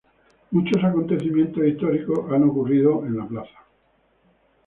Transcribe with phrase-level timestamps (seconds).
[0.49, 3.59] Muchos acontecimientos históricos han ocurrido en la plaza.